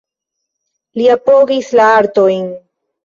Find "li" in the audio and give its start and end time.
1.01-1.05